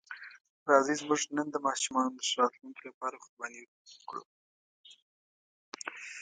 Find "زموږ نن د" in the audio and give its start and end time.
1.01-1.57